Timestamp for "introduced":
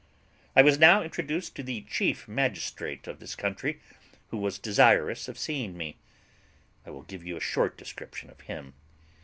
1.03-1.55